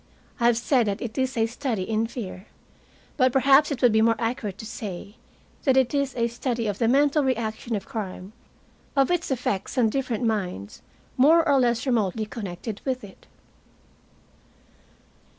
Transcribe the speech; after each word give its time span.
I 0.39 0.47
have 0.47 0.57
said 0.57 0.87
that 0.87 0.99
it 0.99 1.15
is 1.19 1.37
a 1.37 1.45
study 1.45 1.83
in 1.83 2.07
fear, 2.07 2.47
but 3.17 3.31
perhaps 3.31 3.69
it 3.69 3.83
would 3.83 3.91
be 3.91 4.01
more 4.01 4.15
accurate 4.17 4.57
to 4.57 4.65
say 4.65 5.17
that 5.63 5.77
it 5.77 5.93
is 5.93 6.15
a 6.15 6.27
study 6.27 6.65
of 6.65 6.79
the 6.79 6.87
mental 6.87 7.23
reaction 7.23 7.75
of 7.75 7.85
crime, 7.85 8.33
of 8.95 9.11
its 9.11 9.29
effects 9.29 9.77
on 9.77 9.89
different 9.89 10.23
minds, 10.23 10.81
more 11.17 11.47
or 11.47 11.59
less 11.59 11.85
remotely 11.85 12.25
connected 12.25 12.81
with 12.83 13.03
it. 13.03 13.27